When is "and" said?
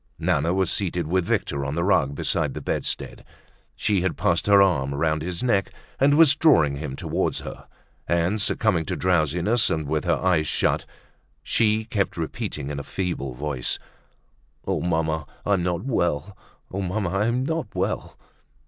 5.99-6.17, 8.07-8.41, 9.69-9.87